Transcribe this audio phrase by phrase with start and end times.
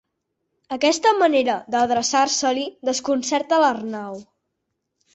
[0.77, 4.23] Aquesta manera d'adreçar-se-li desconcerta l'Arnau.